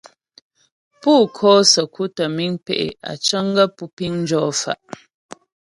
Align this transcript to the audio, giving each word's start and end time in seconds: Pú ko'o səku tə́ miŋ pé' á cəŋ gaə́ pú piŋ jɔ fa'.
Pú 1.01 1.11
ko'o 1.35 1.59
səku 1.71 2.03
tə́ 2.15 2.27
miŋ 2.35 2.51
pé' 2.65 2.95
á 3.09 3.11
cəŋ 3.25 3.45
gaə́ 3.55 3.69
pú 3.75 3.83
piŋ 3.97 4.13
jɔ 4.29 4.41
fa'. 4.61 4.81